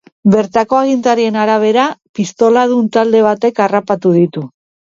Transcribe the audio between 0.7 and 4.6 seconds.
agintarien arabera, pistoladun talde batek harrapatu ditu.